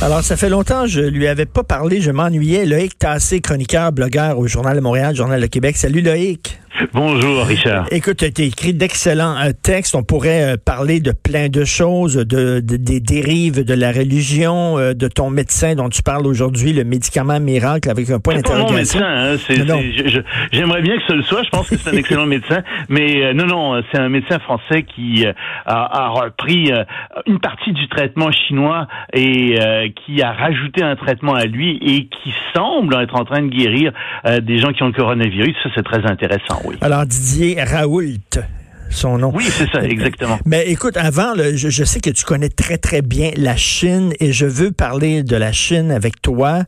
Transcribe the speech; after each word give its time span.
Alors, 0.00 0.22
ça 0.22 0.36
fait 0.36 0.48
longtemps, 0.48 0.86
je 0.86 1.00
lui 1.00 1.26
avais 1.26 1.44
pas 1.44 1.64
parlé, 1.64 2.00
je 2.00 2.12
m'ennuyais. 2.12 2.64
Loïc 2.66 2.96
Tassé, 3.00 3.40
chroniqueur, 3.40 3.90
blogueur 3.90 4.38
au 4.38 4.46
Journal 4.46 4.76
de 4.76 4.80
Montréal, 4.80 5.16
Journal 5.16 5.40
de 5.40 5.46
Québec. 5.46 5.76
Salut 5.76 6.02
Loïc. 6.02 6.60
Bonjour, 6.92 7.44
Richard. 7.44 7.86
Écoute, 7.90 8.18
tu 8.18 8.42
as 8.42 8.44
écrit 8.44 8.74
d'excellents 8.74 9.36
euh, 9.36 9.50
textes. 9.62 9.94
On 9.94 10.02
pourrait 10.02 10.54
euh, 10.54 10.56
parler 10.56 11.00
de 11.00 11.12
plein 11.12 11.48
de 11.48 11.64
choses, 11.64 12.16
de, 12.16 12.60
des 12.60 13.00
dérives 13.00 13.64
de 13.64 13.74
la 13.74 13.92
religion, 13.92 14.78
euh, 14.78 14.94
de 14.94 15.08
ton 15.08 15.30
médecin 15.30 15.74
dont 15.74 15.88
tu 15.88 16.02
parles 16.02 16.26
aujourd'hui, 16.26 16.72
le 16.72 16.84
médicament 16.84 17.40
miracle 17.40 17.90
avec 17.90 18.10
un 18.10 18.20
point 18.20 18.36
d'interrogation. 18.36 19.00
Hein, 19.02 19.36
J'aimerais 20.52 20.82
bien 20.82 20.96
que 20.96 21.02
ce 21.08 21.12
le 21.14 21.22
soit. 21.22 21.42
Je 21.42 21.50
pense 21.50 21.68
que 21.68 21.76
c'est 21.76 21.90
un 21.90 21.96
excellent 21.96 22.26
médecin, 22.26 22.62
mais 22.88 23.32
non, 23.34 23.46
non, 23.46 23.82
c'est 23.90 23.98
un 23.98 24.08
médecin 24.08 24.38
français 24.38 24.82
qui 24.82 25.26
a, 25.26 25.34
a, 25.66 26.08
repris 26.08 26.70
une 27.26 27.40
partie 27.40 27.72
du 27.72 27.88
traitement 27.88 28.30
chinois 28.30 28.86
et 29.12 29.58
qui 29.94 30.22
a 30.22 30.32
rajouté 30.32 30.82
un 30.82 30.96
traitement 30.96 31.34
à 31.34 31.44
lui 31.44 31.78
et 31.82 32.06
qui 32.06 32.32
semble 32.54 32.94
être 33.00 33.14
en 33.14 33.24
train 33.24 33.42
de 33.42 33.48
guérir 33.48 33.92
des 34.42 34.58
gens 34.58 34.72
qui 34.72 34.82
ont 34.82 34.88
le 34.88 34.92
coronavirus. 34.92 35.54
Ça, 35.62 35.70
c'est 35.74 35.84
très 35.84 36.04
intéressant. 36.06 36.60
Alors, 36.80 37.06
Didier 37.06 37.62
Raoult, 37.62 38.38
son 38.90 39.18
nom. 39.18 39.32
Oui, 39.34 39.44
c'est 39.44 39.70
ça, 39.70 39.82
exactement. 39.82 40.38
Mais 40.44 40.68
écoute, 40.68 40.96
avant, 40.96 41.34
je, 41.36 41.84
sais 41.84 42.00
que 42.00 42.10
tu 42.10 42.24
connais 42.24 42.48
très, 42.48 42.78
très 42.78 43.02
bien 43.02 43.30
la 43.36 43.56
Chine 43.56 44.12
et 44.20 44.32
je 44.32 44.46
veux 44.46 44.72
parler 44.72 45.22
de 45.22 45.36
la 45.36 45.52
Chine 45.52 45.90
avec 45.90 46.20
toi. 46.22 46.60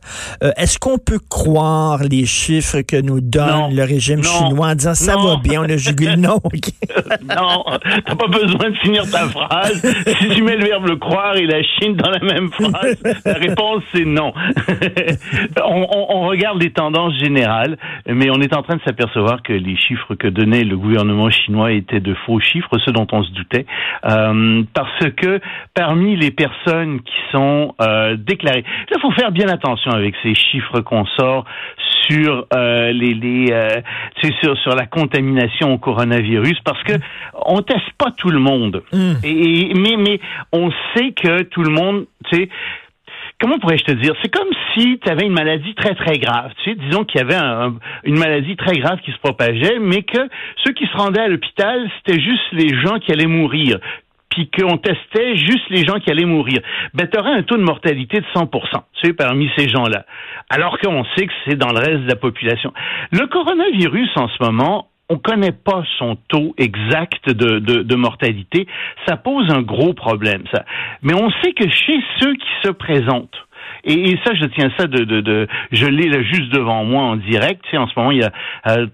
Euh, 0.43 0.51
est-ce 0.57 0.79
qu'on 0.79 0.97
peut 0.97 1.19
croire 1.29 2.03
les 2.03 2.25
chiffres 2.25 2.81
que 2.81 2.99
nous 2.99 3.21
donne 3.21 3.75
le 3.75 3.83
régime 3.83 4.23
chinois 4.23 4.67
en 4.67 4.75
disant 4.75 4.93
ça 4.93 5.15
va 5.15 5.37
bien, 5.37 5.61
on 5.61 5.69
a 5.69 5.77
jugulé 5.77 6.15
non? 6.15 6.39
non, 6.43 7.63
t'as 8.05 8.15
pas 8.15 8.27
besoin 8.27 8.69
de 8.69 8.75
finir 8.77 9.09
ta 9.09 9.27
phrase. 9.27 9.81
si 10.19 10.29
tu 10.29 10.43
mets 10.43 10.55
le 10.55 10.65
verbe 10.65 10.87
le 10.87 10.95
croire 10.97 11.35
et 11.35 11.45
la 11.45 11.61
Chine 11.63 11.95
dans 11.95 12.09
la 12.09 12.19
même 12.19 12.49
phrase, 12.51 12.97
la 13.25 13.33
réponse 13.33 13.83
c'est 13.93 14.05
non. 14.05 14.33
on, 15.63 15.87
on 16.09 16.27
regarde 16.27 16.61
les 16.61 16.71
tendances 16.71 17.17
générales, 17.19 17.77
mais 18.07 18.29
on 18.29 18.41
est 18.41 18.55
en 18.55 18.63
train 18.63 18.75
de 18.75 18.81
s'apercevoir 18.83 19.41
que 19.43 19.53
les 19.53 19.75
chiffres 19.77 20.15
que 20.15 20.27
donnait 20.27 20.63
le 20.63 20.77
gouvernement 20.77 21.29
chinois 21.29 21.71
étaient 21.71 21.99
de 21.99 22.10
faux 22.25 22.39
chiffres, 22.39 22.77
ce 22.83 22.91
dont 22.91 23.07
on 23.11 23.23
se 23.23 23.31
doutait, 23.31 23.65
euh, 24.05 24.63
parce 24.73 25.09
que 25.17 25.39
parmi 25.73 26.15
les 26.15 26.31
personnes 26.31 27.01
qui 27.01 27.15
sont 27.31 27.75
euh, 27.81 28.15
déclarées, 28.17 28.63
il 28.91 28.99
faut 28.99 29.11
faire 29.11 29.31
bien 29.31 29.47
attention 29.47 29.91
avec 29.91 30.15
ces 30.23 30.35
chiffres 30.35 30.81
qu'on 30.81 31.05
sort 31.05 31.45
sur 32.09 32.45
euh, 32.53 32.91
les, 32.91 33.13
les 33.13 33.51
euh, 33.51 33.81
sur, 34.41 34.57
sur 34.57 34.75
la 34.75 34.85
contamination 34.85 35.73
au 35.73 35.77
coronavirus 35.77 36.59
parce 36.63 36.81
que 36.83 36.93
on 37.45 37.61
teste 37.61 37.91
pas 37.97 38.11
tout 38.17 38.29
le 38.29 38.39
monde 38.39 38.83
mm. 38.91 39.13
et, 39.23 39.73
mais 39.75 39.97
mais 39.97 40.19
on 40.51 40.71
sait 40.95 41.11
que 41.11 41.43
tout 41.43 41.63
le 41.63 41.71
monde 41.71 42.05
tu 42.25 42.35
sais 42.35 42.49
comment 43.41 43.57
pourrais-je 43.57 43.83
te 43.83 43.91
dire? 43.91 44.13
C'est 44.21 44.33
comme 44.33 44.47
si 44.73 44.99
tu 44.99 45.09
avais 45.09 45.25
une 45.25 45.33
maladie 45.33 45.73
très, 45.73 45.95
très 45.95 46.19
grave. 46.19 46.51
Tu 46.63 46.69
sais, 46.69 46.75
disons 46.75 47.03
qu'il 47.03 47.19
y 47.19 47.23
avait 47.23 47.39
une 48.03 48.17
maladie 48.17 48.55
très 48.55 48.77
grave 48.77 48.99
qui 49.03 49.11
se 49.11 49.17
propageait, 49.17 49.79
mais 49.79 50.03
que 50.03 50.29
ceux 50.63 50.73
qui 50.73 50.85
se 50.85 50.95
rendaient 50.95 51.21
à 51.21 51.27
l'hôpital, 51.27 51.89
c'était 51.97 52.21
juste 52.21 52.51
les 52.53 52.69
gens 52.81 52.99
qui 52.99 53.11
allaient 53.11 53.25
mourir 53.25 53.79
puis 54.29 54.49
qu'on 54.49 54.77
testait 54.77 55.35
juste 55.35 55.69
les 55.69 55.85
gens 55.85 55.99
qui 55.99 56.09
allaient 56.09 56.23
mourir, 56.23 56.61
ben 56.93 57.05
tu 57.05 57.19
aurais 57.19 57.33
un 57.33 57.43
taux 57.43 57.57
de 57.57 57.63
mortalité 57.63 58.21
de 58.21 58.25
100% 58.33 58.49
tu 58.93 59.07
sais, 59.07 59.13
parmi 59.13 59.51
ces 59.57 59.67
gens-là. 59.67 60.05
Alors 60.49 60.79
qu'on 60.79 61.03
sait 61.15 61.27
que 61.27 61.33
c'est 61.45 61.57
dans 61.57 61.73
le 61.73 61.79
reste 61.79 62.03
de 62.03 62.07
la 62.07 62.15
population. 62.15 62.71
Le 63.11 63.27
coronavirus, 63.27 64.09
en 64.15 64.29
ce 64.29 64.41
moment, 64.41 64.87
on 65.11 65.15
ne 65.15 65.19
connaît 65.19 65.51
pas 65.51 65.83
son 65.99 66.15
taux 66.29 66.55
exact 66.57 67.29
de, 67.29 67.59
de, 67.59 67.95
mortalité. 67.95 68.65
Ça 69.05 69.17
pose 69.17 69.51
un 69.51 69.61
gros 69.61 69.93
problème, 69.93 70.43
ça. 70.53 70.63
Mais 71.01 71.13
on 71.13 71.29
sait 71.43 71.51
que 71.51 71.69
chez 71.69 71.99
ceux 72.19 72.33
qui 72.33 72.49
se 72.63 72.69
présentent, 72.69 73.35
et, 73.83 74.17
ça, 74.23 74.33
je 74.35 74.45
tiens 74.45 74.71
ça 74.77 74.87
de, 74.87 75.03
de, 75.03 75.21
de 75.21 75.47
je 75.71 75.85
l'ai 75.85 76.07
là 76.07 76.21
juste 76.21 76.53
devant 76.53 76.85
moi 76.85 77.03
en 77.03 77.15
direct. 77.17 77.61
Tu 77.63 77.71
sais, 77.71 77.77
en 77.77 77.87
ce 77.87 77.93
moment, 77.97 78.11
il 78.11 78.19
y 78.19 78.23
a 78.23 78.31
euh, 78.67 78.87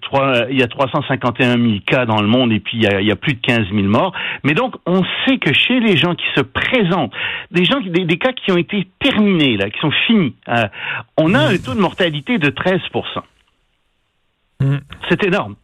il 0.49 0.57
y 0.57 0.63
a 0.63 0.67
351 0.67 1.57
000 1.57 1.79
cas 1.85 2.05
dans 2.05 2.21
le 2.21 2.27
monde 2.27 2.51
et 2.51 2.59
puis 2.59 2.77
il 2.77 2.83
y 2.83 2.87
a, 2.87 3.01
il 3.01 3.07
y 3.07 3.11
a 3.11 3.15
plus 3.15 3.33
de 3.33 3.41
15 3.41 3.67
000 3.71 3.83
morts. 3.83 4.13
Mais 4.43 4.53
donc, 4.53 4.75
on 4.87 5.03
sait 5.25 5.37
que 5.37 5.53
chez 5.53 5.79
les 5.79 5.97
gens 5.97 6.15
qui 6.15 6.25
se 6.35 6.41
présentent, 6.41 7.13
des 7.51 7.65
gens, 7.65 7.79
des, 7.81 8.05
des 8.05 8.17
cas 8.17 8.31
qui 8.31 8.51
ont 8.51 8.57
été 8.57 8.87
terminés 8.99 9.57
là, 9.57 9.69
qui 9.69 9.79
sont 9.79 9.91
finis, 10.07 10.35
euh, 10.47 10.67
on 11.17 11.35
a 11.35 11.39
un 11.39 11.57
taux 11.57 11.75
de 11.75 11.81
mortalité 11.81 12.39
de 12.39 12.49
13% 12.49 12.79
mmh. 14.61 14.77
C'est 15.09 15.23
énorme. 15.25 15.55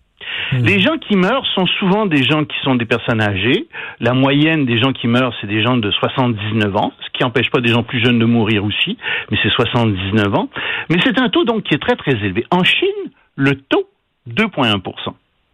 Hmm. 0.53 0.65
Les 0.65 0.79
gens 0.79 0.97
qui 0.97 1.15
meurent 1.15 1.45
sont 1.55 1.65
souvent 1.79 2.05
des 2.05 2.23
gens 2.23 2.45
qui 2.45 2.57
sont 2.63 2.75
des 2.75 2.85
personnes 2.85 3.21
âgées. 3.21 3.67
La 3.99 4.13
moyenne 4.13 4.65
des 4.65 4.77
gens 4.77 4.93
qui 4.93 5.07
meurent, 5.07 5.33
c'est 5.41 5.47
des 5.47 5.63
gens 5.63 5.77
de 5.77 5.89
79 5.91 6.75
ans, 6.75 6.93
ce 6.99 7.09
qui 7.11 7.23
n'empêche 7.23 7.49
pas 7.49 7.61
des 7.61 7.69
gens 7.69 7.83
plus 7.83 8.03
jeunes 8.03 8.19
de 8.19 8.25
mourir 8.25 8.63
aussi, 8.63 8.97
mais 9.31 9.37
c'est 9.41 9.49
79 9.49 10.35
ans. 10.35 10.49
Mais 10.89 10.97
c'est 11.03 11.19
un 11.19 11.29
taux 11.29 11.43
donc 11.43 11.63
qui 11.63 11.73
est 11.73 11.79
très 11.79 11.95
très 11.95 12.11
élevé. 12.11 12.45
En 12.51 12.63
Chine, 12.63 13.11
le 13.35 13.55
taux 13.55 13.87
2,1% 14.29 14.81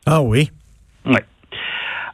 Ah 0.06 0.22
oui. 0.22 0.50
Ouais. 1.06 1.24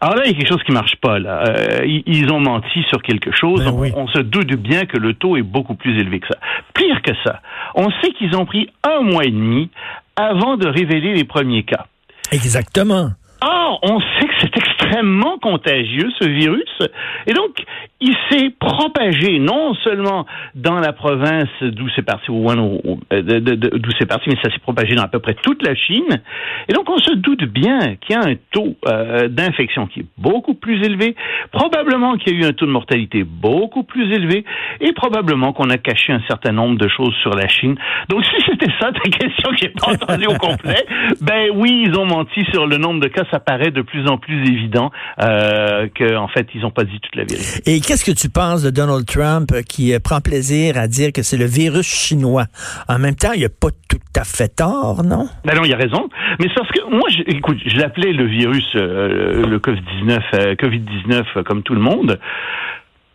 Alors 0.02 0.16
là, 0.18 0.24
il 0.26 0.32
y 0.32 0.36
a 0.36 0.38
quelque 0.38 0.50
chose 0.50 0.64
qui 0.64 0.72
marche 0.72 0.96
pas. 0.98 1.20
Là. 1.20 1.44
Euh, 1.48 2.02
ils 2.06 2.32
ont 2.32 2.40
menti 2.40 2.84
sur 2.90 3.02
quelque 3.02 3.32
chose. 3.32 3.64
Ben 3.64 3.92
on, 3.96 4.04
on, 4.04 4.08
se 4.08 4.20
doute 4.20 4.54
bien 4.56 4.86
que 4.86 4.98
le 4.98 5.14
taux 5.14 5.38
est 5.38 5.42
beaucoup 5.42 5.76
plus 5.76 5.98
élevé 6.00 6.20
que 6.20 6.28
ça. 6.28 6.38
Pire 6.74 7.02
que 7.02 7.14
ça, 7.24 7.42
on 7.74 7.90
sait 8.02 8.12
qu'ils 8.12 8.36
ont 8.36 8.46
pris 8.46 8.70
un 8.84 9.02
mois 9.02 9.24
et 9.24 9.32
demi 9.32 9.70
avant 10.16 10.58
de 10.58 10.68
révéler 10.68 11.14
les 11.14 11.24
premiers 11.24 11.64
cas. 11.64 11.88
Exactement. 12.32 13.12
Ah, 13.42 13.74
on 13.84 14.00
sait 14.00 14.28
que 14.28 14.34
c'est 14.42 14.52
extrêmement 14.86 15.38
contagieux, 15.40 16.10
ce 16.20 16.28
virus. 16.28 16.80
Et 17.28 17.34
donc, 17.34 17.64
il 18.02 18.16
s'est 18.30 18.52
propagé 18.60 19.40
non 19.40 19.74
seulement 19.76 20.26
dans 20.54 20.80
la 20.80 20.94
province 20.94 21.50
d'où 21.62 21.88
c'est 21.96 22.04
parti, 22.04 22.28
euh, 22.30 23.22
d'où 23.22 23.90
c'est 23.98 24.06
parti, 24.06 24.30
mais 24.30 24.38
ça 24.44 24.52
s'est 24.52 24.60
propagé 24.60 24.96
dans 24.96 25.04
à 25.04 25.08
peu 25.08 25.20
près 25.20 25.36
toute 25.36 25.66
la 25.66 25.76
Chine. 25.76 26.22
Et 26.68 26.74
donc, 26.74 26.90
on 26.90 26.98
se 26.98 27.14
doute 27.16 27.46
bien 27.46 27.96
qu'il 27.96 28.16
y 28.16 28.20
a 28.20 28.22
un 28.22 28.36
taux 28.52 28.76
euh, 28.88 29.28
d'infection 29.28 29.88
qui 29.88 30.02
est 30.02 30.06
beaucoup 30.18 30.56
plus 30.56 30.84
élevé, 30.84 31.16
probablement 31.52 32.18
qu'il 32.18 32.34
y 32.34 32.38
a 32.38 32.46
eu 32.46 32.50
un 32.50 32.54
taux 32.54 32.66
de 32.66 32.72
mortalité 32.72 33.24
beaucoup 33.24 33.84
plus 33.84 34.12
élevé, 34.14 34.44
et 34.82 34.94
probablement 34.94 35.54
qu'on 35.54 35.70
a 35.70 35.78
caché 35.78 36.14
un 36.14 36.22
certain 36.28 36.52
nombre 36.52 36.78
de 36.78 36.88
choses 36.88 37.16
sur 37.22 37.32
la 37.32 37.48
Chine. 37.48 37.76
Donc, 38.10 38.26
si 38.26 38.36
c'était 38.46 38.72
ça 38.80 38.92
ta 38.92 39.10
question 39.10 39.50
que 39.52 39.58
j'ai 39.58 39.70
pas 39.70 39.94
entendue 39.94 40.28
au 40.28 40.38
complet, 40.38 40.86
ben 41.22 41.50
oui, 41.54 41.86
ils 41.88 41.98
ont 41.98 42.06
menti 42.06 42.44
sur 42.52 42.68
le 42.68 42.78
nombre 42.78 43.00
de 43.00 43.08
cas. 43.08 43.24
Ça 43.32 43.40
paraît 43.40 43.72
de 43.72 43.82
plus 43.82 44.08
en 44.08 44.18
plus 44.18 44.42
évident 44.48 44.75
euh, 45.22 45.88
qu'en 45.98 46.28
fait, 46.28 46.48
ils 46.54 46.62
n'ont 46.62 46.72
pas 46.72 46.84
dit 46.84 47.00
toute 47.00 47.16
la 47.16 47.24
vérité. 47.24 47.62
Et 47.66 47.80
qu'est-ce 47.80 48.06
que 48.06 48.12
tu 48.12 48.30
penses 48.30 48.64
de 48.64 48.70
Donald 48.70 49.06
Trump 49.06 49.52
euh, 49.52 49.62
qui 49.62 49.94
euh, 49.94 50.00
prend 50.00 50.22
plaisir 50.22 50.78
à 50.78 50.88
dire 50.88 51.12
que 51.12 51.22
c'est 51.22 51.38
le 51.38 51.46
virus 51.46 51.86
chinois? 51.86 52.46
En 52.88 53.00
même 53.00 53.16
temps, 53.16 53.34
il 53.34 53.42
n'a 53.42 53.50
pas 53.50 53.70
tout 53.90 53.98
à 54.16 54.24
fait 54.24 54.56
tort, 54.56 55.04
non? 55.04 55.28
Ben 55.46 55.56
non, 55.56 55.64
il 55.64 55.74
a 55.74 55.78
raison. 55.78 56.10
Mais 56.40 56.48
c'est 56.48 56.56
parce 56.56 56.72
que 56.72 56.90
moi, 56.90 57.08
je, 57.10 57.22
écoute, 57.28 57.58
je 57.66 57.78
l'appelais 57.78 58.14
le 58.14 58.26
virus, 58.26 58.66
euh, 58.76 59.46
le 59.46 59.60
COVID-19, 59.60 60.56
COVID-19 60.56 61.44
comme 61.44 61.64
tout 61.64 61.74
le 61.74 61.82
monde. 61.82 62.20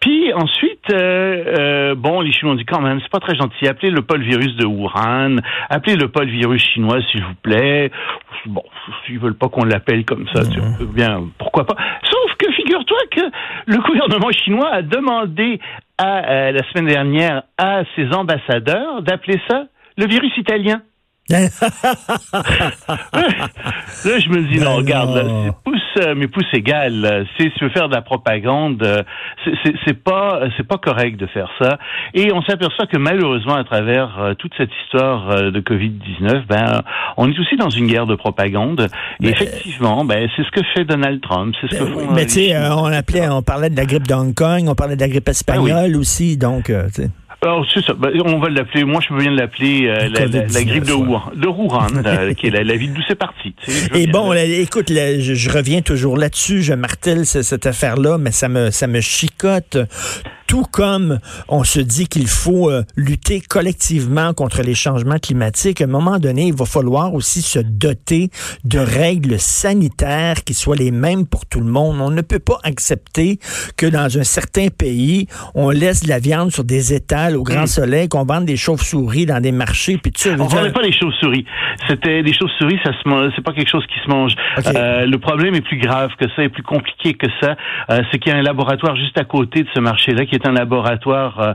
Puis 0.01 0.33
ensuite, 0.33 0.87
bon, 1.97 2.21
les 2.21 2.33
Chinois 2.33 2.55
ont 2.55 2.57
dit 2.57 2.65
quand 2.65 2.81
même, 2.81 3.01
c'est 3.01 3.11
pas 3.11 3.21
très 3.21 3.37
gentil. 3.37 3.69
Appelez 3.69 3.91
le 3.91 4.03
pas 4.03 4.17
le 4.17 4.25
virus 4.25 4.57
de 4.57 4.65
Wuhan, 4.65 5.37
appelez 5.69 5.97
le 5.97 6.09
pas 6.09 6.25
le 6.25 6.31
virus 6.31 6.63
chinois, 6.63 6.99
s'il 7.11 7.23
vous 7.23 7.35
plaît. 7.43 7.91
Bon, 8.47 8.63
ils 9.09 9.19
veulent 9.19 9.37
pas 9.37 9.49
qu'on 9.49 9.65
l'appelle 9.65 10.05
comme 10.05 10.27
ça, 10.33 10.43
bien, 10.95 11.25
pourquoi 11.39 11.67
pas. 11.67 11.77
Sauf 12.11 12.37
que 12.39 12.51
figure-toi 12.53 12.99
que 13.11 13.21
le 13.67 13.79
gouvernement 13.79 14.31
chinois 14.33 14.71
a 14.73 14.83
demandé 14.83 15.61
à, 15.99 16.31
euh, 16.31 16.53
la 16.53 16.63
semaine 16.71 16.87
dernière 16.87 17.43
à 17.59 17.83
ses 17.95 18.07
ambassadeurs 18.15 19.03
d'appeler 19.03 19.41
ça 19.49 19.65
le 19.97 20.07
virus 20.07 20.35
italien. 20.37 20.83
là, 21.31 21.49
je 24.05 24.29
me 24.31 24.53
dis, 24.53 24.59
non, 24.59 24.77
regarde, 24.77 25.15
là, 25.15 25.53
pouce, 25.65 25.79
euh, 25.99 26.15
mais 26.17 26.27
pouce 26.27 26.47
égal, 26.53 27.27
c'est 27.39 27.53
se 27.57 27.69
faire 27.69 27.89
de 27.89 27.95
la 27.95 28.03
propagande, 28.03 28.83
euh, 28.83 29.03
c'est 29.85 30.03
pas, 30.03 30.41
c'est 30.57 30.67
pas 30.67 30.79
correct 30.79 31.17
de 31.19 31.27
faire 31.27 31.49
ça. 31.61 31.79
Et 32.15 32.33
on 32.33 32.43
s'aperçoit 32.43 32.87
que 32.87 32.99
malheureusement, 32.99 33.55
à 33.55 33.63
travers 33.63 34.19
euh, 34.19 34.35
toute 34.35 34.53
cette 34.57 34.71
histoire 34.85 35.53
de 35.53 35.61
Covid-19, 35.61 36.47
ben, 36.49 36.83
on 37.17 37.31
est 37.31 37.39
aussi 37.39 37.57
dans 37.57 37.71
une 37.71 37.87
guerre 37.87 38.07
de 38.07 38.17
propagande. 38.17 38.89
Et 39.23 39.29
effectivement, 39.29 40.05
ben, 40.05 40.29
c'est 40.35 40.43
ce 40.43 40.51
que 40.51 40.63
fait 40.75 40.85
Donald 40.85 41.21
Trump, 41.21 41.55
c'est 41.61 41.73
ce 41.73 41.79
que 41.79 41.85
ben 41.85 41.93
font. 41.93 42.13
Mais 42.13 42.27
tu 42.27 42.33
sais, 42.33 42.57
on 42.59 42.87
appelait, 42.87 43.29
on 43.29 43.43
parlait 43.43 43.71
de 43.71 43.77
la 43.77 43.85
grippe 43.85 44.09
de 44.09 44.15
Hong 44.15 44.35
Kong, 44.35 44.65
on 44.67 44.75
parlait 44.75 44.97
de 44.97 45.01
la 45.01 45.09
grippe 45.09 45.29
espagnole 45.29 45.95
aussi, 45.97 46.37
donc, 46.37 46.65
tu 46.65 46.73
sais. 46.93 47.11
Alors, 47.43 47.67
c'est 47.73 47.83
ça. 47.85 47.95
Ben, 47.95 48.11
on 48.25 48.39
va 48.39 48.51
l'appeler, 48.51 48.85
moi, 48.85 49.01
je 49.03 49.09
peux 49.09 49.19
bien 49.19 49.31
l'appeler 49.31 49.87
euh, 49.87 50.09
la, 50.09 50.27
la, 50.27 50.47
la, 50.47 50.65
grippe 50.65 50.85
de 50.85 50.93
Wuhan, 50.93 51.33
de 51.35 51.47
Wuhan, 51.47 51.89
euh, 52.05 52.35
qui 52.39 52.49
est 52.49 52.51
la, 52.51 52.65
la 52.65 52.77
ville 52.77 52.93
d'où 52.93 53.01
c'est 53.09 53.15
parti. 53.15 53.55
Et 53.95 54.07
bon, 54.07 54.33
là, 54.33 54.45
écoute, 54.45 54.91
là, 54.91 55.19
je, 55.19 55.33
je, 55.33 55.51
reviens 55.51 55.81
toujours 55.81 56.19
là-dessus, 56.19 56.63
je 56.63 56.75
martèle 56.75 57.25
cette 57.25 57.65
affaire-là, 57.65 58.19
mais 58.19 58.31
ça 58.31 58.49
me, 58.49 58.71
ça 58.71 58.87
me 58.87 59.01
chicote 59.01 59.79
tout 60.51 60.65
comme 60.73 61.21
on 61.49 61.63
se 61.63 61.79
dit 61.79 62.09
qu'il 62.09 62.27
faut 62.27 62.73
euh, 62.73 62.83
lutter 62.97 63.41
collectivement 63.41 64.35
contre 64.35 64.63
les 64.63 64.75
changements 64.75 65.19
climatiques, 65.19 65.81
à 65.81 65.85
un 65.85 65.87
moment 65.87 66.19
donné, 66.19 66.49
il 66.49 66.55
va 66.55 66.65
falloir 66.65 67.15
aussi 67.15 67.41
se 67.41 67.61
doter 67.61 68.31
de 68.65 68.81
règles 68.81 69.39
sanitaires 69.39 70.43
qui 70.43 70.55
soient 70.55 70.75
les 70.75 70.91
mêmes 70.91 71.25
pour 71.25 71.47
tout 71.47 71.61
le 71.61 71.71
monde. 71.71 72.01
On 72.01 72.11
ne 72.11 72.21
peut 72.23 72.41
pas 72.41 72.59
accepter 72.65 73.39
que 73.77 73.87
dans 73.87 74.19
un 74.19 74.25
certain 74.25 74.67
pays, 74.77 75.29
on 75.55 75.71
laisse 75.71 76.03
de 76.03 76.09
la 76.09 76.19
viande 76.19 76.51
sur 76.51 76.65
des 76.65 76.95
étals 76.95 77.37
au 77.37 77.45
grand 77.45 77.63
mm. 77.63 77.69
soleil, 77.69 78.09
qu'on 78.09 78.25
vende 78.25 78.45
des 78.45 78.57
chauves-souris 78.57 79.27
dans 79.27 79.41
des 79.41 79.53
marchés, 79.53 79.99
puis 79.99 80.11
ça. 80.17 80.31
On 80.31 80.47
ne 80.47 80.71
pas 80.71 80.83
des 80.83 80.91
chauves-souris. 80.91 81.45
C'était 81.89 82.25
des 82.25 82.33
chauves-souris, 82.33 82.81
ça 82.83 82.91
se 82.93 83.31
c'est 83.37 83.45
pas 83.45 83.53
quelque 83.53 83.71
chose 83.71 83.87
qui 83.87 84.01
se 84.05 84.11
mange. 84.11 84.33
Euh, 84.67 85.07
le 85.07 85.19
problème 85.19 85.55
est 85.55 85.61
plus 85.61 85.79
grave 85.79 86.11
que 86.19 86.27
ça, 86.35 86.43
est 86.43 86.49
plus 86.49 86.65
compliqué 86.65 87.15
que 87.15 87.29
ça. 87.41 87.55
Euh, 87.91 88.03
c'est 88.11 88.19
qu'il 88.19 88.33
y 88.33 88.35
a 88.35 88.39
un 88.39 88.43
laboratoire 88.43 88.97
juste 88.97 89.17
à 89.17 89.25
côté 89.25 89.63
de 89.63 89.69
ce 89.73 89.79
marché-là 89.79 90.27
qui 90.27 90.35
est 90.35 90.40
un 90.47 90.53
laboratoire 90.53 91.41
euh, 91.41 91.53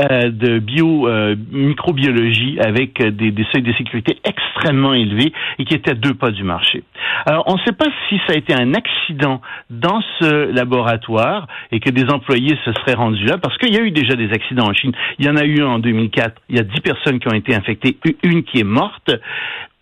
euh, 0.00 0.30
de 0.30 0.58
bio 0.58 1.06
euh, 1.06 1.36
microbiologie 1.50 2.58
avec 2.60 3.02
des, 3.02 3.30
des, 3.30 3.46
seuils 3.52 3.62
de 3.62 3.72
sécurité 3.74 4.18
extrêmement 4.24 4.94
élevés 4.94 5.32
et 5.58 5.64
qui 5.64 5.74
était 5.74 5.90
à 5.90 5.94
deux 5.94 6.14
pas 6.14 6.30
du 6.30 6.44
marché. 6.44 6.82
Alors 7.26 7.44
on 7.46 7.56
ne 7.56 7.60
sait 7.60 7.72
pas 7.72 7.88
si 8.08 8.18
ça 8.26 8.32
a 8.32 8.36
été 8.36 8.54
un 8.54 8.72
accident 8.74 9.42
dans 9.68 10.00
ce 10.18 10.50
laboratoire 10.50 11.46
et 11.70 11.80
que 11.80 11.90
des 11.90 12.08
employés 12.10 12.58
se 12.64 12.72
seraient 12.72 12.94
rendus 12.94 13.26
là 13.26 13.36
parce 13.38 13.56
qu'il 13.58 13.74
y 13.74 13.78
a 13.78 13.82
eu 13.82 13.90
déjà 13.90 14.14
des 14.14 14.32
accidents 14.32 14.68
en 14.68 14.72
Chine. 14.72 14.92
Il 15.18 15.26
y 15.26 15.28
en 15.28 15.36
a 15.36 15.44
eu 15.44 15.62
un 15.62 15.68
en 15.68 15.78
2004. 15.78 16.40
Il 16.48 16.56
y 16.56 16.58
a 16.58 16.64
dix 16.64 16.80
personnes 16.80 17.20
qui 17.20 17.28
ont 17.28 17.36
été 17.36 17.54
infectées, 17.54 17.98
une 18.22 18.44
qui 18.44 18.60
est 18.60 18.64
morte. 18.64 19.10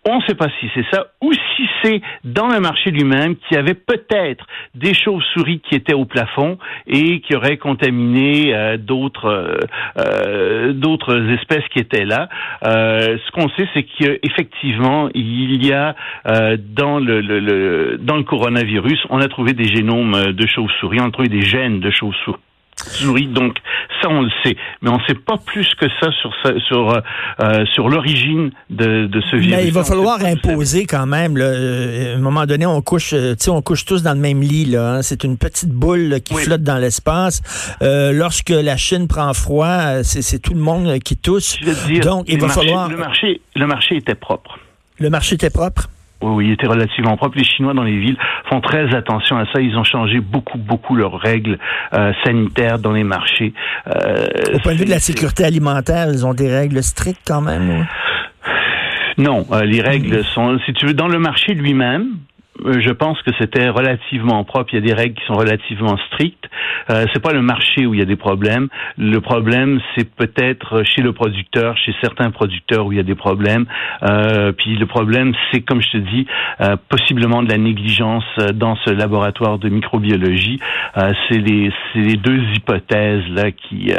On 0.08 0.16
ne 0.16 0.22
sait 0.22 0.34
pas 0.34 0.48
si 0.58 0.66
c'est 0.74 0.86
ça 0.90 1.08
ou 1.20 1.30
si 1.32 1.68
c'est 1.82 2.00
dans 2.24 2.48
le 2.48 2.58
marché 2.58 2.90
lui-même 2.90 3.36
qu'il 3.36 3.56
y 3.56 3.60
avait 3.60 3.74
peut-être 3.74 4.46
des 4.74 4.94
chauves-souris 4.94 5.60
qui 5.60 5.74
étaient 5.74 5.94
au 5.94 6.06
plafond 6.06 6.56
et 6.86 7.20
qui 7.20 7.36
auraient 7.36 7.58
contaminé 7.58 8.54
euh, 8.54 8.78
d'autres 8.78 9.26
euh, 9.26 9.58
euh, 9.98 10.72
d'autres 10.72 11.30
espèces 11.32 11.68
qui 11.70 11.80
étaient 11.80 12.06
là. 12.06 12.30
ce 12.62 13.30
qu'on 13.32 13.48
sait, 13.50 13.68
c'est 13.74 13.82
qu'effectivement, 13.82 15.10
il 15.14 15.66
y 15.66 15.72
a 15.72 15.94
dans 16.58 16.98
le, 16.98 17.20
le, 17.20 17.98
dans 17.98 18.16
le 18.16 18.22
coronavirus, 18.24 19.06
on 19.10 19.20
a 19.20 19.28
trouvé 19.28 19.52
des 19.52 19.68
génomes 19.68 20.32
de 20.32 20.46
chauves-souris, 20.46 20.98
on 21.00 21.08
a 21.08 21.10
trouvé 21.10 21.28
des 21.28 21.42
gènes 21.42 21.80
de 21.80 21.90
chauves-souris 21.90 22.40
souris. 22.88 23.26
Donc 23.26 23.56
ça, 24.00 24.08
on 24.08 24.22
le 24.22 24.30
sait, 24.42 24.56
mais 24.82 24.90
on 24.90 24.98
ne 24.98 25.04
sait 25.06 25.14
pas 25.14 25.36
plus 25.36 25.68
que 25.74 25.86
ça 26.00 26.10
sur 26.20 26.32
sur 26.66 26.90
euh, 26.90 27.00
euh, 27.42 27.64
sur 27.74 27.88
l'origine 27.88 28.50
de, 28.70 29.06
de 29.06 29.20
ce 29.30 29.36
virus. 29.36 29.56
Mais 29.56 29.66
il 29.66 29.72
va 29.72 29.84
falloir 29.84 30.24
imposer 30.24 30.86
quand 30.86 31.06
même. 31.06 31.36
Là, 31.36 31.44
euh, 31.44 32.14
à 32.14 32.16
un 32.16 32.20
moment 32.20 32.46
donné, 32.46 32.66
on 32.66 32.80
couche, 32.82 33.14
on 33.48 33.62
couche 33.62 33.84
tous 33.84 34.02
dans 34.02 34.14
le 34.14 34.20
même 34.20 34.40
lit. 34.40 34.66
Là, 34.66 34.94
hein. 34.94 35.02
c'est 35.02 35.24
une 35.24 35.36
petite 35.36 35.70
boule 35.70 36.20
qui 36.24 36.34
flotte 36.34 36.62
dans 36.62 36.78
l'espace. 36.78 37.42
lorsque 37.80 38.50
la 38.50 38.76
Chine 38.76 39.08
prend 39.08 39.32
froid, 39.34 40.02
c'est 40.02 40.40
tout 40.40 40.54
le 40.54 40.60
monde 40.60 40.98
qui 41.00 41.16
tousse. 41.16 41.58
Donc 42.02 42.24
il 42.28 42.40
va 42.40 42.48
falloir. 42.48 42.88
Le 42.88 42.96
marché, 42.96 43.40
le 43.54 43.66
marché 43.66 43.96
était 43.96 44.14
propre. 44.14 44.58
Le 44.98 45.08
marché 45.10 45.34
était 45.34 45.50
propre? 45.50 45.88
Oui, 46.22 46.32
oui, 46.34 46.46
il 46.48 46.52
était 46.52 46.66
relativement 46.66 47.16
propre. 47.16 47.38
Les 47.38 47.44
Chinois 47.44 47.72
dans 47.72 47.82
les 47.82 47.98
villes 47.98 48.18
font 48.48 48.60
très 48.60 48.94
attention 48.94 49.36
à 49.38 49.44
ça. 49.52 49.60
Ils 49.60 49.76
ont 49.76 49.84
changé 49.84 50.20
beaucoup, 50.20 50.58
beaucoup 50.58 50.94
leurs 50.94 51.18
règles 51.18 51.58
euh, 51.94 52.12
sanitaires 52.24 52.78
dans 52.78 52.92
les 52.92 53.04
marchés. 53.04 53.52
Euh, 53.86 54.26
Au 54.54 54.58
point 54.58 54.72
de 54.72 54.78
vue 54.78 54.84
de 54.84 54.90
la 54.90 54.98
sécurité 54.98 55.44
alimentaire, 55.44 56.08
ils 56.10 56.26
ont 56.26 56.34
des 56.34 56.48
règles 56.48 56.82
strictes 56.82 57.22
quand 57.26 57.40
même. 57.40 57.86
Non, 59.18 59.46
euh, 59.52 59.64
les 59.64 59.80
règles 59.80 60.24
sont, 60.24 60.58
si 60.64 60.72
tu 60.72 60.86
veux, 60.86 60.94
dans 60.94 61.08
le 61.08 61.18
marché 61.18 61.54
lui-même, 61.54 62.16
je 62.64 62.90
pense 62.90 63.20
que 63.22 63.30
c'était 63.38 63.68
relativement 63.68 64.44
propre. 64.44 64.70
Il 64.72 64.76
y 64.76 64.82
a 64.82 64.86
des 64.86 64.94
règles 64.94 65.14
qui 65.14 65.26
sont 65.26 65.34
relativement 65.34 65.96
strictes. 66.08 66.44
Euh, 66.90 67.04
c'est 67.12 67.22
pas 67.22 67.32
le 67.32 67.42
marché 67.42 67.86
où 67.86 67.94
il 67.94 68.00
y 68.00 68.02
a 68.02 68.06
des 68.06 68.16
problèmes. 68.16 68.68
Le 68.98 69.20
problème, 69.20 69.80
c'est 69.94 70.08
peut-être 70.14 70.82
chez 70.84 71.02
le 71.02 71.12
producteur, 71.12 71.76
chez 71.78 71.94
certains 72.02 72.30
producteurs 72.30 72.86
où 72.86 72.92
il 72.92 72.96
y 72.96 73.00
a 73.00 73.04
des 73.04 73.14
problèmes. 73.14 73.66
Euh, 74.02 74.52
puis 74.52 74.76
le 74.76 74.86
problème, 74.86 75.32
c'est 75.52 75.60
comme 75.60 75.80
je 75.80 75.90
te 75.90 75.96
dis, 75.98 76.26
euh, 76.60 76.76
possiblement 76.88 77.42
de 77.42 77.50
la 77.50 77.58
négligence 77.58 78.24
dans 78.54 78.76
ce 78.84 78.90
laboratoire 78.90 79.58
de 79.58 79.68
microbiologie. 79.68 80.58
c'est 80.94 81.38
les, 81.38 81.72
les 81.94 82.16
deux 82.16 82.40
hypothèses 82.56 83.26
là 83.30 83.50
qui. 83.50 83.92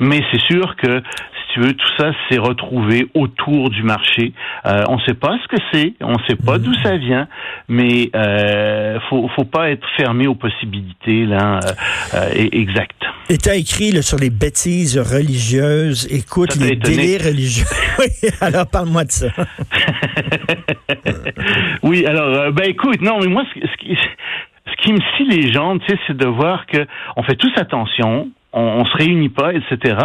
mais 0.00 0.20
c'est 0.30 0.40
sûr 0.40 0.76
que 0.76 1.02
tu 1.52 1.60
veux, 1.60 1.74
tout 1.74 1.90
ça 1.98 2.12
s'est 2.28 2.38
retrouvé 2.38 3.06
autour 3.14 3.70
du 3.70 3.82
marché. 3.82 4.32
Euh, 4.64 4.84
on 4.88 4.96
ne 4.96 5.02
sait 5.02 5.14
pas 5.14 5.36
ce 5.42 5.48
que 5.48 5.62
c'est, 5.72 5.94
on 6.00 6.12
ne 6.12 6.22
sait 6.26 6.36
pas 6.36 6.58
d'où 6.58 6.72
ça 6.82 6.96
vient, 6.96 7.28
mais 7.68 8.10
euh, 8.16 8.98
faut, 9.10 9.28
faut 9.36 9.44
pas 9.44 9.70
être 9.70 9.86
fermé 9.96 10.26
aux 10.26 10.34
possibilités 10.34 11.26
là 11.26 11.60
euh, 11.62 11.72
euh 12.14 12.48
exactes. 12.52 13.02
Et 13.28 13.38
tu 13.38 13.48
as 13.48 13.56
écrit 13.56 14.02
sur 14.02 14.18
les 14.18 14.30
bêtises 14.30 14.98
religieuses. 14.98 16.06
Écoute, 16.10 16.56
les 16.56 16.76
délires 16.76 17.24
religieux. 17.24 17.66
oui, 17.98 18.06
alors 18.40 18.66
parle-moi 18.66 19.04
de 19.04 19.10
ça. 19.10 19.28
oui, 21.82 22.06
alors, 22.06 22.28
euh, 22.28 22.50
ben 22.50 22.68
écoute, 22.68 23.00
non, 23.00 23.20
mais 23.20 23.26
moi, 23.26 23.44
ce, 23.54 23.60
ce 23.60 23.76
qui, 23.76 23.96
ce 23.96 24.82
qui 24.82 24.92
me 24.92 25.00
scie 25.00 25.24
les 25.28 25.52
gens, 25.52 25.78
tu 25.78 25.86
sais, 25.86 25.98
c'est 26.06 26.16
de 26.16 26.26
voir 26.26 26.66
que 26.66 26.86
on 27.16 27.22
fait 27.22 27.36
tous 27.36 27.52
attention, 27.56 28.30
on, 28.52 28.60
on, 28.62 28.84
se 28.84 28.96
réunit 28.96 29.28
pas, 29.28 29.52
etc. 29.52 29.96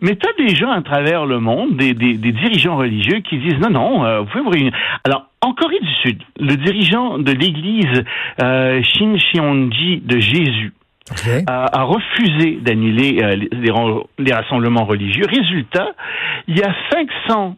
Mais 0.00 0.16
tu 0.16 0.28
as 0.28 0.46
des 0.46 0.54
gens 0.54 0.70
à 0.70 0.82
travers 0.82 1.26
le 1.26 1.40
monde, 1.40 1.76
des, 1.76 1.94
des, 1.94 2.14
des 2.14 2.32
dirigeants 2.32 2.76
religieux 2.76 3.20
qui 3.20 3.38
disent 3.38 3.58
non, 3.60 3.70
non, 3.70 4.04
euh, 4.04 4.20
vous 4.20 4.26
pouvez 4.26 4.44
vous 4.44 4.50
réunir. 4.50 4.72
Alors, 5.04 5.26
en 5.42 5.52
Corée 5.54 5.80
du 5.80 5.94
Sud, 6.02 6.22
le 6.38 6.56
dirigeant 6.56 7.18
de 7.18 7.32
l'église 7.32 8.04
euh, 8.42 8.82
Shin 8.82 9.16
Cheonji 9.18 10.02
de 10.04 10.18
Jésus 10.18 10.72
a, 11.46 11.82
refusé 11.82 12.58
d'annuler 12.60 13.18
euh, 13.22 13.36
les, 13.36 13.72
les 14.18 14.32
rassemblements 14.32 14.84
religieux. 14.84 15.24
Résultat, 15.28 15.88
il 16.46 16.58
y 16.58 16.62
a 16.62 16.72
500 16.92 17.56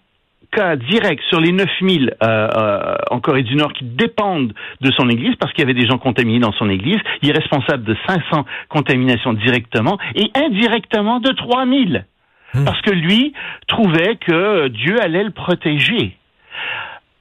cas 0.52 0.76
directs 0.76 1.22
sur 1.28 1.40
les 1.40 1.50
9000 1.52 2.14
euh, 2.22 2.48
euh, 2.56 2.94
en 3.10 3.20
Corée 3.20 3.42
du 3.42 3.56
Nord 3.56 3.72
qui 3.72 3.84
dépendent 3.84 4.52
de 4.80 4.90
son 4.92 5.08
église 5.08 5.34
parce 5.40 5.52
qu'il 5.52 5.62
y 5.62 5.64
avait 5.64 5.78
des 5.78 5.86
gens 5.86 5.98
contaminés 5.98 6.38
dans 6.38 6.52
son 6.52 6.68
église. 6.68 6.98
Il 7.22 7.30
est 7.30 7.36
responsable 7.36 7.84
de 7.84 7.96
500 8.06 8.44
contaminations 8.68 9.32
directement 9.32 9.98
et 10.14 10.30
indirectement 10.34 11.20
de 11.20 11.32
3000 11.32 12.04
hmm. 12.54 12.64
parce 12.64 12.80
que 12.82 12.90
lui 12.90 13.32
trouvait 13.66 14.16
que 14.16 14.68
Dieu 14.68 15.00
allait 15.02 15.24
le 15.24 15.30
protéger. 15.30 16.16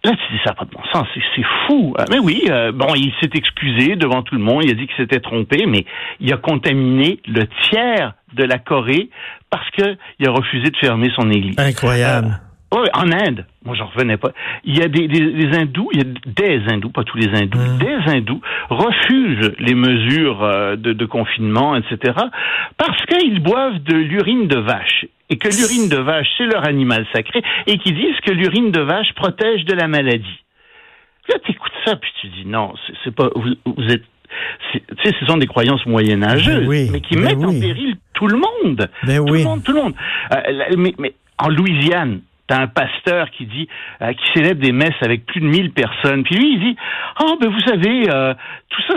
Là, 0.04 0.14
tu 0.14 0.34
dis 0.34 0.40
ça 0.44 0.54
pas 0.54 0.66
de 0.66 0.72
bon 0.72 0.82
sens, 0.92 1.08
c'est 1.14 1.44
fou. 1.68 1.94
Euh, 2.00 2.06
mais 2.10 2.18
oui, 2.18 2.44
euh, 2.50 2.72
bon, 2.72 2.88
il 2.96 3.14
s'est 3.22 3.30
excusé 3.36 3.96
devant 3.96 4.24
tout 4.24 4.34
le 4.34 4.42
monde, 4.42 4.64
il 4.64 4.72
a 4.72 4.74
dit 4.74 4.88
qu'il 4.88 4.96
s'était 4.98 5.20
trompé, 5.20 5.66
mais 5.68 5.86
il 6.20 6.34
a 6.34 6.38
contaminé 6.38 7.20
le 7.28 7.46
tiers 7.70 8.14
de 8.34 8.44
la 8.44 8.58
Corée 8.58 9.10
parce 9.52 9.70
qu'il 9.72 10.28
a 10.28 10.32
refusé 10.32 10.72
de 10.72 10.78
fermer 10.78 11.12
son 11.16 11.30
église. 11.30 11.60
Incroyable. 11.60 12.40
Oui, 12.74 12.88
en 12.94 13.12
Inde, 13.12 13.46
moi 13.66 13.76
j'en 13.76 13.88
revenais 13.88 14.16
pas. 14.16 14.32
Il 14.64 14.78
y 14.78 14.82
a 14.82 14.88
des, 14.88 15.08
des, 15.08 15.58
hindous, 15.58 15.90
il 15.94 16.00
y 16.00 16.02
a 16.02 16.06
des 16.26 16.72
hindous, 16.72 16.90
pas 16.90 17.04
tous 17.04 17.18
les 17.18 17.28
hindous, 17.28 17.60
mmh. 17.60 17.78
des 17.80 18.12
hindous 18.12 18.42
refusent 18.70 19.52
les 19.60 19.76
mesures 19.76 20.42
euh, 20.42 20.78
de, 20.78 20.94
de 20.94 21.06
confinement, 21.06 21.76
etc. 21.76 22.14
parce 22.78 23.06
qu'ils 23.08 23.42
boivent 23.42 23.84
de 23.84 23.96
l'urine 23.96 24.48
de 24.48 24.58
vache 24.58 25.06
et 25.30 25.38
que 25.38 25.50
l'urine 25.50 25.90
de 25.90 25.98
vache 25.98 26.28
c'est 26.38 26.46
leur 26.46 26.66
animal 26.66 27.06
sacré 27.14 27.42
et 27.68 27.78
qu'ils 27.78 27.96
disent 27.96 28.20
que 28.24 28.32
l'urine 28.32 28.72
de 28.72 28.82
vache 28.82 29.14
protège 29.16 29.66
de 29.66 29.74
la 29.74 29.90
maladie. 29.90 30.40
Là, 31.28 31.36
écoutes 31.48 31.72
ça 31.86 31.98
puis 31.98 32.12
tu 32.22 32.28
dis 32.28 32.46
non, 32.46 32.74
c'est 33.04 33.14
pas 33.14 33.30
vous, 33.36 33.52
vous 33.66 33.92
êtes 33.92 34.04
tu 34.72 34.80
sais, 35.04 35.14
ce 35.20 35.26
sont 35.26 35.38
des 35.38 35.48
croyances 35.48 35.86
moyenâgeuses, 35.86 36.66
ben 36.66 36.90
mais 36.92 37.02
qui 37.02 37.16
ben 37.16 37.24
mettent 37.24 37.44
en 37.44 37.60
péril 37.60 37.98
tout 38.14 38.28
le 38.28 38.38
monde. 38.38 38.90
Ben 39.04 39.18
tout 39.18 39.34
oui. 39.34 39.40
le 39.40 39.44
monde, 39.44 39.64
tout 39.64 39.74
le 39.74 39.82
monde. 39.82 39.94
Euh, 40.32 40.76
mais, 40.78 40.94
mais 40.98 41.14
en 41.38 41.50
Louisiane, 41.50 42.22
un 42.60 42.68
pasteur 42.68 43.30
qui 43.32 43.46
dit, 43.46 43.68
euh, 44.02 44.14
qui 44.14 44.24
célèbre 44.34 44.62
des 44.62 44.72
messes 44.72 45.02
avec 45.02 45.26
plus 45.26 45.42
de 45.42 45.46
1000 45.46 45.72
personnes. 45.72 46.24
Puis 46.24 46.36
lui, 46.36 46.54
il 46.54 46.60
dit, 46.60 46.76
ah 47.18 47.26
oh, 47.28 47.38
ben 47.40 47.50
vous 47.50 47.60
savez, 47.62 48.10
euh, 48.10 48.34
tout 48.70 48.82
ça 48.88 48.94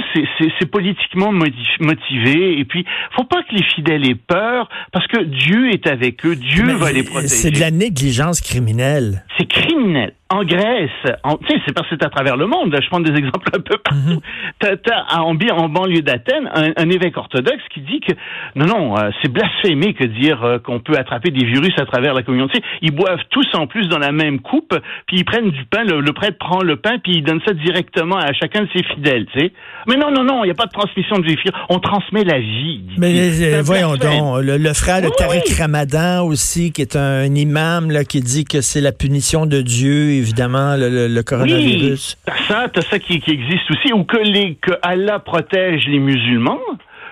c'est 0.58 0.70
politiquement 0.70 1.32
motivé. 1.32 2.58
Et 2.58 2.64
puis, 2.64 2.84
faut 3.16 3.24
pas 3.24 3.42
que 3.42 3.54
les 3.54 3.64
fidèles 3.74 4.08
aient 4.08 4.14
peur, 4.14 4.68
parce 4.92 5.06
que 5.06 5.22
Dieu 5.22 5.70
est 5.70 5.86
avec 5.86 6.24
eux, 6.24 6.36
Dieu 6.36 6.74
va 6.74 6.92
les 6.92 7.02
protéger. 7.02 7.28
C'est 7.28 7.50
de 7.50 7.60
la 7.60 7.70
négligence 7.70 8.40
criminelle. 8.40 9.24
C'est 9.38 9.46
criminel. 9.46 10.12
En 10.30 10.42
Grèce, 10.42 10.90
tu 11.04 11.10
sais, 11.48 11.60
c'est 11.66 11.74
parce 11.74 11.88
que 11.88 11.96
c'est 12.00 12.04
à 12.04 12.08
travers 12.08 12.36
le 12.36 12.46
monde. 12.46 12.74
je 12.80 12.88
prends 12.88 13.00
des 13.00 13.10
exemples 13.16 13.48
un 13.54 13.60
peu 13.60 13.76
partout. 13.76 13.98
Mhm. 14.08 14.20
T'as, 14.58 15.20
en, 15.20 15.36
en, 15.36 15.68
banlieue 15.68 16.00
d'Athènes 16.00 16.50
un, 16.54 16.90
évêque 16.90 17.16
orthodoxe 17.16 17.62
qui 17.72 17.80
dit 17.80 18.00
que 18.00 18.14
non, 18.56 18.66
non, 18.66 18.98
euh, 18.98 19.10
c'est 19.20 19.30
blasphémé 19.30 19.92
que 19.94 20.04
dire 20.04 20.42
euh, 20.42 20.58
qu'on 20.58 20.80
peut 20.80 20.96
attraper 20.96 21.30
des 21.30 21.44
virus 21.44 21.72
à 21.78 21.84
travers 21.84 22.14
la 22.14 22.22
communauté. 22.22 22.60
ils 22.80 22.92
boivent 22.92 23.22
tous 23.30 23.46
en 23.54 23.66
plus 23.66 23.86
dans 23.88 23.98
la 23.98 24.12
même 24.12 24.40
coupe, 24.40 24.74
puis 25.06 25.18
ils 25.18 25.24
prennent 25.24 25.50
du 25.50 25.64
pain. 25.66 25.84
Le, 25.84 26.12
prêtre 26.12 26.38
prend 26.38 26.62
le 26.62 26.76
pain, 26.76 26.98
puis 27.02 27.16
il 27.16 27.24
donne 27.24 27.40
ça 27.46 27.52
directement 27.52 28.16
à 28.16 28.32
chacun 28.32 28.62
de 28.62 28.68
ses 28.74 28.82
fidèles. 28.94 29.26
Tu 29.26 29.40
sais. 29.40 29.52
Mais 29.86 29.96
non, 29.96 30.10
non, 30.10 30.24
non, 30.24 30.44
il 30.44 30.46
n'y 30.46 30.52
a 30.52 30.54
pas 30.54 30.66
de 30.66 30.72
transmission 30.72 31.18
de 31.18 31.26
virus. 31.26 31.44
On 31.68 31.80
transmet 31.80 32.24
la 32.24 32.38
vie. 32.38 32.82
Mais 32.98 33.60
voyons 33.60 33.96
donc, 33.96 34.42
le, 34.42 34.72
frère 34.72 35.02
de 35.02 35.08
Tariq 35.08 35.60
Ramadan 35.60 36.24
aussi, 36.24 36.72
qui 36.72 36.82
est 36.82 36.96
un, 36.96 37.24
imam 37.34 37.90
là, 37.90 38.04
qui 38.04 38.20
dit 38.20 38.44
que 38.44 38.60
c'est 38.60 38.80
la 38.80 38.92
punition 38.92 39.46
de 39.46 39.60
Dieu 39.60 40.14
évidemment, 40.24 40.74
le, 40.76 41.22
coronavirus. 41.22 42.16
Oui, 42.26 42.32
t'as 42.48 42.80
ça, 42.82 42.82
ça 42.90 42.98
qui, 42.98 43.14
existe 43.14 43.70
aussi, 43.70 43.92
ou 43.92 44.04
que, 44.04 44.16
les, 44.16 44.56
que 44.56 44.72
Allah 44.82 45.18
protège 45.18 45.86
les 45.86 45.98
musulmans. 45.98 46.60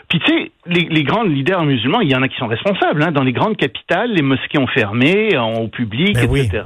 Puis 0.09 0.21
tu 0.21 0.31
sais, 0.31 0.51
les, 0.67 1.05
grands 1.05 1.23
leaders 1.23 1.65
musulmans, 1.65 2.01
il 2.01 2.11
y 2.11 2.15
en 2.15 2.23
a 2.23 2.29
qui 2.29 2.37
sont 2.37 2.47
responsables. 2.47 3.03
Hein. 3.03 3.13
Dans 3.13 3.23
les 3.23 3.33
grandes 3.33 3.57
capitales, 3.57 4.11
les 4.11 4.23
mosquées 4.23 4.59
ont 4.59 4.67
fermé 4.67 5.39
au 5.39 5.69
public, 5.69 6.15
ben 6.15 6.37
etc. 6.37 6.65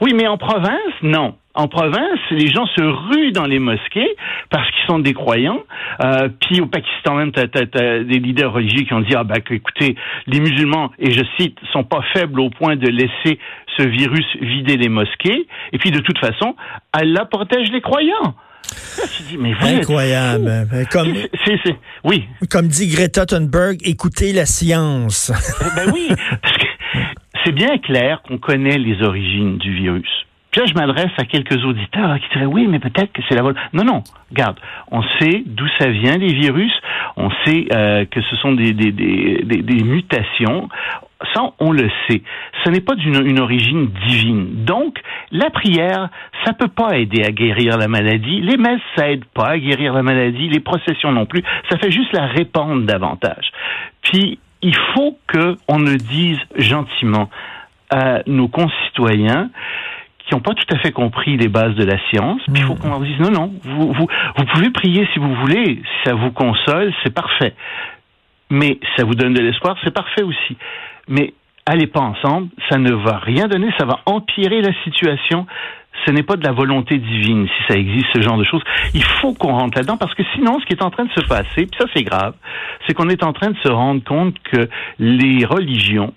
Oui. 0.00 0.12
mais 0.14 0.28
en 0.28 0.38
province, 0.38 0.94
non. 1.02 1.34
En 1.54 1.66
province, 1.66 2.20
les 2.30 2.46
gens 2.46 2.66
se 2.76 2.80
ruent 2.80 3.32
dans 3.32 3.46
les 3.46 3.58
mosquées 3.58 4.16
parce 4.50 4.70
qu'ils 4.70 4.86
sont 4.86 5.00
des 5.00 5.14
croyants. 5.14 5.64
Euh, 6.02 6.28
puis 6.40 6.60
au 6.60 6.66
Pakistan 6.66 7.16
même, 7.16 7.32
t'as 7.32 7.42
as, 7.42 7.64
des 8.04 8.18
leaders 8.20 8.52
religieux 8.52 8.84
qui 8.84 8.94
ont 8.94 9.00
dit 9.00 9.14
ah 9.16 9.24
bah 9.24 9.36
écoutez, 9.38 9.96
les 10.26 10.40
musulmans 10.40 10.92
et 10.98 11.10
je 11.10 11.24
cite 11.38 11.58
sont 11.72 11.82
pas 11.82 12.02
faibles 12.12 12.38
au 12.40 12.50
point 12.50 12.76
de 12.76 12.88
laisser 12.88 13.40
ce 13.76 13.82
virus 13.82 14.26
vider 14.40 14.76
les 14.76 14.88
mosquées. 14.88 15.46
Et 15.72 15.78
puis 15.78 15.90
de 15.90 15.98
toute 15.98 16.18
façon, 16.18 16.54
Allah 16.92 17.24
protège 17.24 17.70
les 17.72 17.80
croyants. 17.80 18.34
Incroyable. 19.60 20.68
Ben, 20.70 20.86
comme, 20.86 21.14
oui. 22.04 22.24
Comme 22.48 22.68
dit 22.68 22.88
Greta 22.88 23.26
Thunberg, 23.26 23.78
écoutez 23.84 24.32
la 24.32 24.46
science. 24.46 25.32
ben 25.76 25.90
oui, 25.92 26.08
parce 26.42 26.56
que 26.56 26.66
c'est 27.44 27.52
bien 27.52 27.78
clair 27.78 28.22
qu'on 28.22 28.38
connaît 28.38 28.78
les 28.78 29.02
origines 29.02 29.58
du 29.58 29.74
virus. 29.74 30.26
Puis 30.50 30.60
là, 30.60 30.66
je 30.66 30.74
m'adresse 30.74 31.12
à 31.16 31.24
quelques 31.24 31.64
auditeurs 31.64 32.18
qui 32.18 32.28
diraient 32.32 32.46
oui, 32.46 32.66
mais 32.68 32.80
peut-être 32.80 33.12
que 33.12 33.22
c'est 33.28 33.36
la 33.36 33.42
vol. 33.42 33.54
Non, 33.72 33.84
non. 33.84 34.02
Regarde, 34.30 34.58
on 34.90 35.02
sait 35.18 35.44
d'où 35.46 35.66
ça 35.78 35.88
vient 35.88 36.16
les 36.16 36.32
virus. 36.32 36.72
On 37.16 37.30
sait 37.44 37.66
euh, 37.72 38.04
que 38.04 38.20
ce 38.20 38.36
sont 38.36 38.52
des, 38.52 38.72
des, 38.72 38.90
des, 38.90 39.42
des, 39.44 39.84
mutations. 39.84 40.68
Ça, 41.34 41.52
on 41.60 41.70
le 41.70 41.88
sait. 42.08 42.22
Ce 42.64 42.70
n'est 42.70 42.80
pas 42.80 42.94
d'une 42.94 43.26
une 43.26 43.38
origine 43.38 43.90
divine. 44.06 44.64
Donc, 44.64 44.98
la 45.30 45.50
prière, 45.50 46.08
ça 46.44 46.52
peut 46.52 46.68
pas 46.68 46.96
aider 46.98 47.22
à 47.24 47.30
guérir 47.30 47.76
la 47.76 47.86
maladie. 47.86 48.40
Les 48.40 48.56
messes, 48.56 48.80
ça 48.96 49.08
aide 49.08 49.24
pas 49.26 49.50
à 49.50 49.58
guérir 49.58 49.92
la 49.92 50.02
maladie. 50.02 50.48
Les 50.48 50.60
processions 50.60 51.12
non 51.12 51.26
plus. 51.26 51.42
Ça 51.70 51.76
fait 51.78 51.92
juste 51.92 52.12
la 52.12 52.26
répandre 52.26 52.82
davantage. 52.86 53.52
Puis, 54.02 54.38
il 54.62 54.76
faut 54.94 55.16
que 55.26 55.56
on 55.68 55.78
le 55.78 55.96
dise 55.96 56.38
gentiment 56.56 57.30
à 57.90 58.22
nos 58.26 58.48
concitoyens 58.48 59.50
qui 60.30 60.36
n'ont 60.36 60.42
pas 60.42 60.54
tout 60.54 60.74
à 60.74 60.78
fait 60.78 60.92
compris 60.92 61.36
les 61.36 61.48
bases 61.48 61.74
de 61.74 61.84
la 61.84 61.98
science. 62.08 62.40
Puis 62.52 62.62
il 62.62 62.64
faut 62.64 62.74
hmm. 62.74 62.78
qu'on 62.78 62.88
leur 62.88 63.00
dise 63.00 63.18
non, 63.18 63.30
non, 63.30 63.52
vous, 63.64 63.92
vous, 63.92 64.06
vous 64.36 64.44
pouvez 64.52 64.70
prier 64.70 65.06
si 65.12 65.18
vous 65.18 65.34
voulez, 65.34 65.82
si 65.82 66.08
ça 66.08 66.14
vous 66.14 66.30
console, 66.30 66.92
c'est 67.02 67.12
parfait. 67.12 67.54
Mais 68.48 68.78
ça 68.96 69.04
vous 69.04 69.14
donne 69.14 69.34
de 69.34 69.40
l'espoir, 69.40 69.76
c'est 69.82 69.92
parfait 69.92 70.22
aussi. 70.22 70.56
Mais 71.08 71.34
allez 71.66 71.88
pas 71.88 72.00
ensemble, 72.00 72.48
ça 72.68 72.78
ne 72.78 72.92
va 72.92 73.18
rien 73.18 73.48
donner, 73.48 73.70
ça 73.78 73.84
va 73.84 74.00
empirer 74.06 74.60
la 74.60 74.72
situation. 74.84 75.46
Ce 76.06 76.12
n'est 76.12 76.22
pas 76.22 76.36
de 76.36 76.44
la 76.44 76.52
volonté 76.52 76.98
divine 76.98 77.46
si 77.48 77.72
ça 77.72 77.78
existe 77.78 78.06
ce 78.14 78.22
genre 78.22 78.38
de 78.38 78.44
choses. 78.44 78.62
Il 78.94 79.02
faut 79.02 79.34
qu'on 79.34 79.52
rentre 79.52 79.76
là-dedans 79.78 79.96
parce 79.96 80.14
que 80.14 80.22
sinon, 80.34 80.60
ce 80.60 80.66
qui 80.66 80.72
est 80.74 80.82
en 80.82 80.90
train 80.90 81.04
de 81.04 81.12
se 81.12 81.26
passer, 81.26 81.66
puis 81.66 81.76
ça 81.78 81.86
c'est 81.94 82.04
grave, 82.04 82.34
c'est 82.86 82.94
qu'on 82.94 83.08
est 83.08 83.24
en 83.24 83.32
train 83.32 83.50
de 83.50 83.58
se 83.58 83.68
rendre 83.68 84.02
compte 84.04 84.36
que 84.44 84.68
les 85.00 85.44
religions 85.44 86.14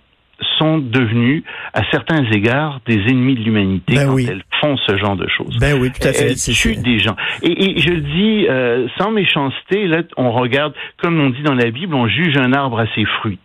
sont 0.64 0.78
devenues, 0.78 1.44
à 1.74 1.82
certains 1.92 2.24
égards, 2.32 2.80
des 2.86 3.02
ennemis 3.10 3.36
de 3.36 3.42
l'humanité 3.42 3.96
ben 3.96 4.08
quand 4.08 4.18
elles 4.18 4.44
font 4.62 4.78
ce 4.78 4.98
genre 4.98 5.16
de 5.16 5.28
choses. 5.28 5.58
Ben 5.60 5.78
oui, 5.80 5.92
tout 5.92 6.08
à 6.08 6.14
fait. 6.14 6.32
Elles 6.32 6.36
tuent 6.36 6.78
des 6.78 7.00
gens. 7.00 7.16
Et, 7.42 7.80
je 7.80 7.90
le 7.90 8.02
dis 8.02 8.48
euh, 8.48 8.88
sans 8.98 9.12
méchanceté, 9.12 9.88
là, 9.88 10.04
on 10.18 10.32
regarde, 10.32 10.74
comme 11.02 11.20
on 11.20 11.30
dit 11.30 11.44
dans 11.44 11.56
la 11.56 11.70
Bible, 11.70 11.94
on 11.94 12.08
juge 12.08 12.38
un 12.38 12.54
arbre 12.54 12.80
à 12.80 12.86
ses 12.96 13.06
fruits. 13.06 13.40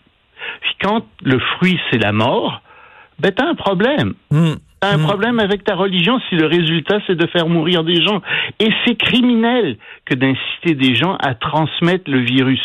Puis 0.60 0.72
quand 0.80 1.04
le 1.22 1.38
fruit, 1.38 1.78
c'est 1.90 1.98
la 1.98 2.12
mort, 2.12 2.62
ben 3.18 3.32
t'as 3.32 3.46
un 3.46 3.54
problème. 3.54 4.14
Hmm. 4.30 4.54
T'as 4.80 4.94
un 4.94 4.98
hmm. 4.98 5.02
problème 5.02 5.40
avec 5.40 5.64
ta 5.64 5.75
religion 5.75 6.20
si 6.28 6.37
le 6.37 6.46
résultat 6.46 7.00
c'est 7.06 7.16
de 7.16 7.26
faire 7.26 7.48
mourir 7.48 7.82
des 7.82 8.00
gens. 8.00 8.22
Et 8.60 8.68
c'est 8.84 8.94
criminel 8.94 9.76
que 10.04 10.14
d'inciter 10.14 10.75
des 10.75 10.94
gens 10.94 11.16
à 11.16 11.34
transmettre 11.34 12.08
le 12.08 12.20
virus 12.20 12.62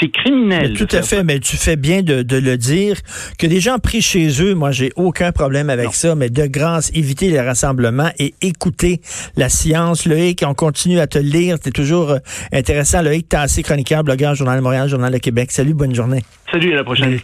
c'est 0.00 0.10
criminel. 0.10 0.72
tout 0.74 0.88
à 0.92 1.02
fait, 1.02 1.22
mais 1.24 1.40
tu 1.40 1.56
fais 1.56 1.76
bien 1.76 2.02
de, 2.02 2.24
le 2.36 2.56
dire. 2.56 2.96
Que 3.38 3.46
des 3.46 3.60
gens 3.60 3.78
pris 3.78 4.00
chez 4.00 4.28
eux, 4.42 4.54
moi, 4.54 4.70
j'ai 4.70 4.92
aucun 4.96 5.32
problème 5.32 5.68
avec 5.68 5.94
ça, 5.94 6.14
mais 6.14 6.30
de 6.30 6.46
grâce, 6.46 6.90
éviter 6.94 7.28
les 7.28 7.40
rassemblements 7.40 8.10
et 8.18 8.34
écouter 8.40 9.00
la 9.36 9.48
science. 9.48 10.06
Loïc, 10.06 10.42
on 10.46 10.54
continue 10.54 11.00
à 11.00 11.06
te 11.06 11.18
lire. 11.18 11.58
C'est 11.62 11.72
toujours 11.72 12.10
euh, 12.10 12.18
intéressant. 12.52 13.02
Loïc 13.02 13.32
assez 13.34 13.62
chroniqueur, 13.62 14.04
blogueur, 14.04 14.34
Journal 14.34 14.58
de 14.58 14.62
Montréal, 14.62 14.88
Journal 14.88 15.12
de 15.12 15.18
Québec. 15.18 15.50
Salut, 15.50 15.74
bonne 15.74 15.94
journée. 15.94 16.22
Salut, 16.50 16.72
à 16.72 16.76
la 16.76 16.84
prochaine. 16.84 17.20